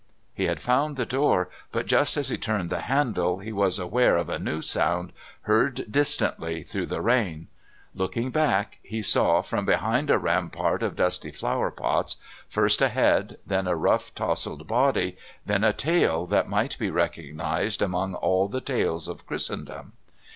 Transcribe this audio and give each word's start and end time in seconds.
He 0.33 0.45
had 0.45 0.59
found 0.59 0.97
the 0.97 1.05
door, 1.05 1.47
but 1.71 1.85
just 1.85 2.17
as 2.17 2.29
he 2.29 2.37
turned 2.39 2.71
the 2.71 2.79
handle 2.79 3.37
he 3.37 3.51
was 3.51 3.77
aware 3.77 4.17
of 4.17 4.29
a 4.29 4.39
new 4.39 4.63
sound, 4.63 5.13
heard 5.41 5.85
distantly, 5.91 6.63
through 6.63 6.87
the 6.87 7.01
rain. 7.03 7.49
Looking 7.93 8.31
back 8.31 8.79
he 8.81 9.03
saw, 9.03 9.43
from 9.43 9.63
behind 9.63 10.09
a 10.09 10.17
rampart 10.17 10.81
of 10.81 10.95
dusty 10.95 11.29
flower 11.29 11.69
pots, 11.69 12.15
first 12.49 12.81
a 12.81 12.89
head, 12.89 13.37
then 13.45 13.67
a 13.67 13.75
rough 13.75 14.15
tousled 14.15 14.67
body, 14.67 15.17
then 15.45 15.63
a 15.63 15.71
tail 15.71 16.25
that 16.25 16.49
might 16.49 16.79
be 16.79 16.89
recognised 16.89 17.83
amongst 17.83 18.17
all 18.21 18.47
the 18.47 18.59
tails 18.59 19.07
of 19.07 19.27
Christendom. 19.27 19.93